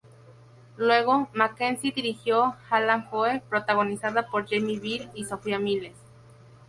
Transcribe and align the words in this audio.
Luego, 0.77 1.29
Mackenzie 1.35 1.91
dirigió 1.91 2.55
"Hallam 2.71 3.07
Foe", 3.07 3.43
protagonizada 3.47 4.25
por 4.25 4.47
Jamie 4.49 4.79
Bell 4.79 5.11
y 5.13 5.25
Sophia 5.25 5.59
Myles. 5.59 5.93